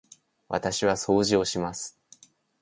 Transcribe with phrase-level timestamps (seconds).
[0.49, 1.95] 私は掃除をします。